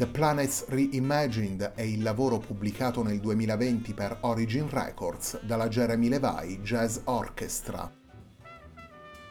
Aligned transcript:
The 0.00 0.06
Planets 0.06 0.64
Reimagined 0.68 1.72
è 1.74 1.82
il 1.82 2.02
lavoro 2.02 2.38
pubblicato 2.38 3.02
nel 3.02 3.20
2020 3.20 3.92
per 3.92 4.16
Origin 4.22 4.66
Records 4.66 5.38
dalla 5.42 5.68
Jeremy 5.68 6.08
Levi 6.08 6.58
Jazz 6.62 7.00
Orchestra. 7.04 7.92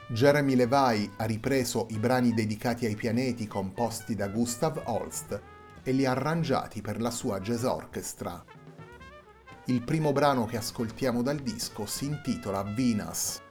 Jeremy 0.09 0.53
Levi 0.53 1.11
ha 1.17 1.25
ripreso 1.25 1.87
i 1.89 1.97
brani 1.97 2.35
dedicati 2.35 2.85
ai 2.85 2.93
pianeti 2.93 3.47
composti 3.47 4.13
da 4.13 4.27
Gustav 4.27 4.83
Holst 4.85 5.41
e 5.81 5.91
li 5.91 6.05
ha 6.05 6.11
arrangiati 6.11 6.81
per 6.81 7.01
la 7.01 7.09
sua 7.09 7.39
Jazz 7.39 7.63
Orchestra. 7.63 8.45
Il 9.65 9.81
primo 9.81 10.11
brano 10.11 10.45
che 10.45 10.57
ascoltiamo 10.57 11.23
dal 11.23 11.39
disco 11.39 11.87
si 11.87 12.05
intitola 12.05 12.61
Venus. 12.61 13.41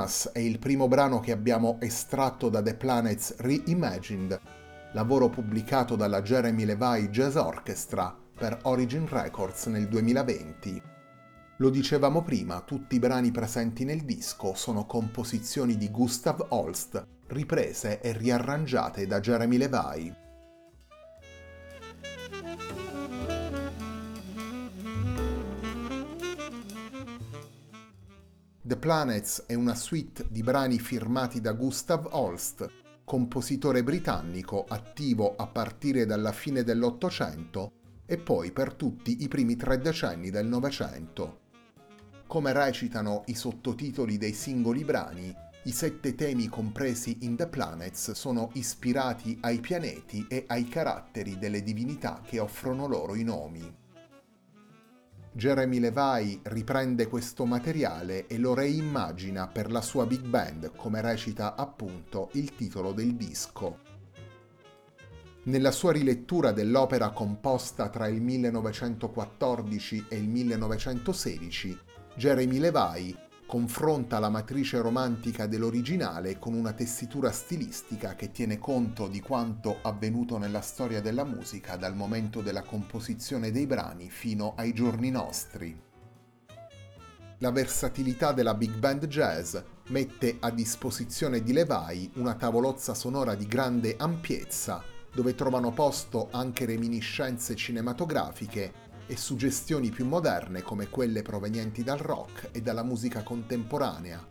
Between 0.00 0.04
Us 0.04 0.30
è 0.32 0.38
il 0.38 0.58
primo 0.58 0.88
brano 0.88 1.20
che 1.20 1.32
abbiamo 1.32 1.76
estratto 1.80 2.48
da 2.48 2.62
The 2.62 2.74
Planets 2.74 3.36
Reimagined, 3.38 4.40
lavoro 4.92 5.28
pubblicato 5.28 5.96
dalla 5.96 6.22
Jeremy 6.22 6.64
Levi 6.64 7.08
Jazz 7.08 7.36
Orchestra 7.36 8.16
per 8.34 8.58
Origin 8.62 9.06
Records 9.06 9.66
nel 9.66 9.88
2020. 9.88 10.82
Lo 11.58 11.68
dicevamo 11.68 12.22
prima, 12.22 12.62
tutti 12.62 12.94
i 12.94 12.98
brani 12.98 13.30
presenti 13.30 13.84
nel 13.84 14.02
disco 14.02 14.54
sono 14.54 14.86
composizioni 14.86 15.76
di 15.76 15.90
Gustav 15.90 16.46
Holst, 16.48 17.04
riprese 17.26 18.00
e 18.00 18.12
riarrangiate 18.12 19.06
da 19.06 19.20
Jeremy 19.20 19.58
Levi. 19.58 20.28
The 28.62 28.76
Planets 28.76 29.44
è 29.46 29.54
una 29.54 29.74
suite 29.74 30.26
di 30.28 30.42
brani 30.42 30.78
firmati 30.78 31.40
da 31.40 31.52
Gustav 31.52 32.06
Holst, 32.10 32.70
compositore 33.04 33.82
britannico 33.82 34.66
attivo 34.68 35.34
a 35.34 35.46
partire 35.46 36.04
dalla 36.04 36.30
fine 36.30 36.62
dell'Ottocento 36.62 37.72
e 38.04 38.18
poi 38.18 38.52
per 38.52 38.74
tutti 38.74 39.22
i 39.22 39.28
primi 39.28 39.56
tre 39.56 39.78
decenni 39.78 40.28
del 40.28 40.46
Novecento. 40.46 41.38
Come 42.26 42.52
recitano 42.52 43.22
i 43.28 43.34
sottotitoli 43.34 44.18
dei 44.18 44.34
singoli 44.34 44.84
brani, 44.84 45.34
i 45.64 45.72
sette 45.72 46.14
temi 46.14 46.48
compresi 46.48 47.16
in 47.22 47.36
The 47.36 47.46
Planets 47.46 48.10
sono 48.10 48.50
ispirati 48.52 49.38
ai 49.40 49.60
pianeti 49.60 50.26
e 50.28 50.44
ai 50.48 50.68
caratteri 50.68 51.38
delle 51.38 51.62
divinità 51.62 52.20
che 52.22 52.38
offrono 52.38 52.86
loro 52.86 53.14
i 53.14 53.22
nomi. 53.22 53.74
Jeremy 55.32 55.78
Levi 55.78 56.40
riprende 56.42 57.06
questo 57.06 57.44
materiale 57.44 58.26
e 58.26 58.36
lo 58.36 58.52
reimmagina 58.52 59.46
per 59.46 59.70
la 59.70 59.80
sua 59.80 60.04
big 60.04 60.22
band, 60.22 60.72
come 60.74 61.00
recita 61.00 61.54
appunto 61.54 62.30
il 62.32 62.56
titolo 62.56 62.90
del 62.92 63.14
disco. 63.14 63.78
Nella 65.44 65.70
sua 65.70 65.92
rilettura 65.92 66.50
dell'opera 66.50 67.10
composta 67.10 67.88
tra 67.88 68.08
il 68.08 68.20
1914 68.20 70.06
e 70.08 70.16
il 70.16 70.28
1916, 70.28 71.78
Jeremy 72.16 72.58
Levi 72.58 73.16
confronta 73.50 74.20
la 74.20 74.28
matrice 74.28 74.80
romantica 74.80 75.48
dell'originale 75.48 76.38
con 76.38 76.54
una 76.54 76.72
tessitura 76.72 77.32
stilistica 77.32 78.14
che 78.14 78.30
tiene 78.30 78.60
conto 78.60 79.08
di 79.08 79.18
quanto 79.18 79.78
avvenuto 79.82 80.38
nella 80.38 80.60
storia 80.60 81.00
della 81.00 81.24
musica 81.24 81.74
dal 81.74 81.96
momento 81.96 82.42
della 82.42 82.62
composizione 82.62 83.50
dei 83.50 83.66
brani 83.66 84.08
fino 84.08 84.54
ai 84.54 84.72
giorni 84.72 85.10
nostri. 85.10 85.76
La 87.38 87.50
versatilità 87.50 88.30
della 88.30 88.54
big 88.54 88.76
band 88.76 89.08
jazz 89.08 89.56
mette 89.88 90.36
a 90.38 90.52
disposizione 90.52 91.42
di 91.42 91.52
Levi 91.52 92.08
una 92.14 92.34
tavolozza 92.34 92.94
sonora 92.94 93.34
di 93.34 93.48
grande 93.48 93.96
ampiezza, 93.98 94.80
dove 95.12 95.34
trovano 95.34 95.72
posto 95.72 96.28
anche 96.30 96.66
reminiscenze 96.66 97.56
cinematografiche 97.56 98.89
e 99.10 99.16
suggestioni 99.16 99.90
più 99.90 100.06
moderne 100.06 100.62
come 100.62 100.88
quelle 100.88 101.22
provenienti 101.22 101.82
dal 101.82 101.98
rock 101.98 102.50
e 102.52 102.60
dalla 102.60 102.84
musica 102.84 103.24
contemporanea, 103.24 104.24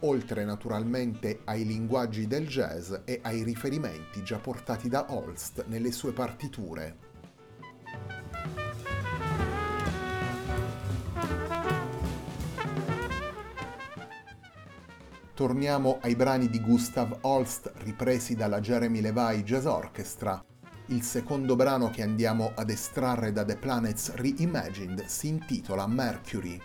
oltre 0.00 0.44
naturalmente 0.44 1.40
ai 1.44 1.64
linguaggi 1.64 2.26
del 2.26 2.46
jazz 2.46 2.92
e 3.06 3.20
ai 3.22 3.42
riferimenti 3.42 4.22
già 4.22 4.36
portati 4.36 4.90
da 4.90 5.06
Holst 5.08 5.64
nelle 5.68 5.90
sue 5.90 6.12
partiture. 6.12 6.98
Torniamo 15.32 15.98
ai 16.02 16.14
brani 16.14 16.50
di 16.50 16.60
Gustav 16.60 17.20
Holst 17.22 17.72
ripresi 17.76 18.34
dalla 18.34 18.60
Jeremy 18.60 19.00
Levi 19.00 19.42
Jazz 19.44 19.64
Orchestra 19.64 20.44
il 20.88 21.02
secondo 21.02 21.56
brano 21.56 21.90
che 21.90 22.02
andiamo 22.02 22.52
ad 22.54 22.70
estrarre 22.70 23.32
da 23.32 23.44
The 23.44 23.56
Planets 23.56 24.14
Reimagined 24.14 25.04
si 25.06 25.26
intitola 25.26 25.86
Mercury. 25.86 26.60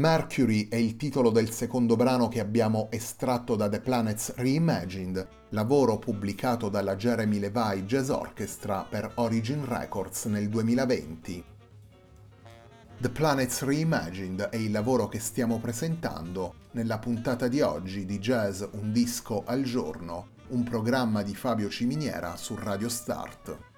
Mercury 0.00 0.68
è 0.68 0.76
il 0.76 0.96
titolo 0.96 1.28
del 1.28 1.50
secondo 1.50 1.94
brano 1.94 2.28
che 2.28 2.40
abbiamo 2.40 2.88
estratto 2.90 3.54
da 3.54 3.68
The 3.68 3.82
Planets 3.82 4.32
Reimagined, 4.36 5.28
lavoro 5.50 5.98
pubblicato 5.98 6.70
dalla 6.70 6.96
Jeremy 6.96 7.38
Levi 7.38 7.82
Jazz 7.84 8.08
Orchestra 8.08 8.86
per 8.88 9.12
Origin 9.16 9.66
Records 9.66 10.24
nel 10.24 10.48
2020. 10.48 11.44
The 12.98 13.10
Planets 13.10 13.62
Reimagined 13.62 14.40
è 14.40 14.56
il 14.56 14.70
lavoro 14.70 15.06
che 15.06 15.18
stiamo 15.18 15.58
presentando 15.58 16.54
nella 16.70 16.98
puntata 16.98 17.46
di 17.46 17.60
oggi 17.60 18.06
di 18.06 18.18
Jazz 18.18 18.62
Un 18.70 18.92
disco 18.92 19.42
al 19.44 19.64
giorno, 19.64 20.28
un 20.48 20.62
programma 20.62 21.22
di 21.22 21.34
Fabio 21.34 21.68
Ciminiera 21.68 22.36
su 22.36 22.56
Radio 22.58 22.88
Start. 22.88 23.69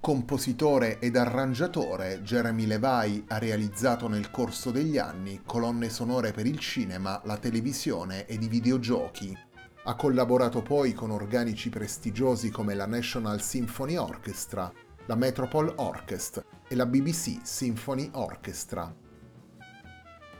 Compositore 0.00 0.98
ed 0.98 1.14
arrangiatore, 1.14 2.22
Jeremy 2.22 2.64
Levi 2.64 3.22
ha 3.28 3.36
realizzato 3.36 4.08
nel 4.08 4.30
corso 4.30 4.70
degli 4.70 4.96
anni 4.96 5.42
colonne 5.44 5.90
sonore 5.90 6.32
per 6.32 6.46
il 6.46 6.58
cinema, 6.58 7.20
la 7.24 7.36
televisione 7.36 8.24
ed 8.24 8.42
i 8.42 8.48
videogiochi. 8.48 9.36
Ha 9.84 9.94
collaborato 9.96 10.62
poi 10.62 10.94
con 10.94 11.10
organici 11.10 11.68
prestigiosi 11.68 12.48
come 12.48 12.72
la 12.72 12.86
National 12.86 13.42
Symphony 13.42 13.96
Orchestra, 13.96 14.72
la 15.04 15.16
Metropole 15.16 15.74
Orchestra 15.76 16.42
e 16.66 16.74
la 16.74 16.86
BBC 16.86 17.40
Symphony 17.42 18.08
Orchestra. 18.14 18.90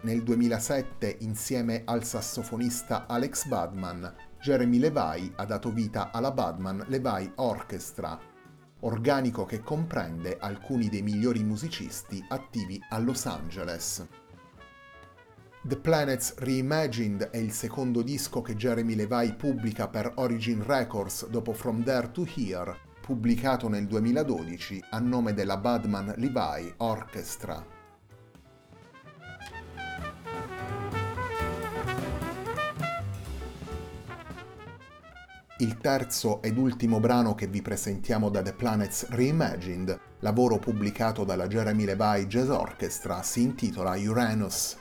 Nel 0.01 0.23
2007, 0.23 1.17
insieme 1.21 1.83
al 1.85 2.03
sassofonista 2.05 3.05
Alex 3.07 3.45
Badman, 3.45 4.11
Jeremy 4.41 4.79
Levi 4.79 5.31
ha 5.37 5.45
dato 5.45 5.71
vita 5.71 6.13
alla 6.13 6.31
Badman 6.31 6.87
Levi 6.89 7.31
Orchestra, 7.35 8.30
organico 8.81 9.45
che 9.45 9.61
comprende 9.61 10.37
alcuni 10.39 10.89
dei 10.89 11.03
migliori 11.03 11.43
musicisti 11.43 12.25
attivi 12.29 12.83
a 12.89 12.99
Los 12.99 13.27
Angeles. 13.27 14.07
The 15.63 15.77
Planets 15.77 16.37
Reimagined 16.39 17.29
è 17.31 17.37
il 17.37 17.53
secondo 17.53 18.01
disco 18.03 18.41
che 18.41 18.55
Jeremy 18.55 18.95
Levi 18.95 19.35
pubblica 19.35 19.89
per 19.89 20.13
Origin 20.17 20.65
Records 20.65 21.29
dopo 21.29 21.53
From 21.53 21.83
There 21.85 22.11
to 22.13 22.27
Here, 22.35 22.75
pubblicato 23.01 23.69
nel 23.69 23.87
2012 23.87 24.85
a 24.91 24.99
nome 24.99 25.35
della 25.35 25.59
Badman 25.59 26.15
Levi 26.17 26.73
Orchestra. 26.79 27.80
Il 35.61 35.77
terzo 35.77 36.41
ed 36.41 36.57
ultimo 36.57 37.01
brano 37.01 37.35
che 37.35 37.47
vi 37.47 37.61
presentiamo 37.61 38.31
da 38.31 38.41
The 38.41 38.55
Planets 38.55 39.11
Reimagined, 39.11 40.01
lavoro 40.21 40.57
pubblicato 40.59 41.23
dalla 41.23 41.49
Jeremy 41.49 41.85
Levi 41.85 42.27
Jazz 42.29 42.49
Orchestra, 42.49 43.23
si 43.23 43.43
intitola 43.43 43.95
Uranus. 43.99 44.79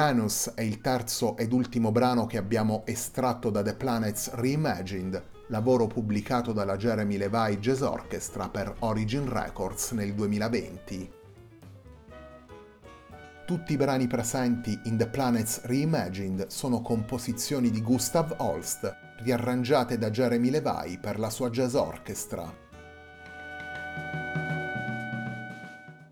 Uranus 0.00 0.52
è 0.54 0.62
il 0.62 0.80
terzo 0.80 1.36
ed 1.36 1.52
ultimo 1.52 1.92
brano 1.92 2.24
che 2.24 2.38
abbiamo 2.38 2.84
estratto 2.86 3.50
da 3.50 3.60
The 3.60 3.74
Planets 3.74 4.32
Reimagined, 4.32 5.22
lavoro 5.48 5.86
pubblicato 5.86 6.54
dalla 6.54 6.78
Jeremy 6.78 7.18
Levi 7.18 7.58
Jazz 7.58 7.82
Orchestra 7.82 8.48
per 8.48 8.76
Origin 8.78 9.30
Records 9.30 9.90
nel 9.90 10.14
2020. 10.14 11.12
Tutti 13.44 13.72
i 13.74 13.76
brani 13.76 14.06
presenti 14.06 14.80
in 14.84 14.96
The 14.96 15.06
Planets 15.06 15.64
Reimagined 15.64 16.46
sono 16.46 16.80
composizioni 16.80 17.68
di 17.68 17.82
Gustav 17.82 18.36
Holst, 18.38 18.90
riarrangiate 19.18 19.98
da 19.98 20.08
Jeremy 20.08 20.48
Levi 20.48 20.98
per 20.98 21.18
la 21.18 21.28
sua 21.28 21.50
jazz 21.50 21.74
orchestra. 21.74 22.50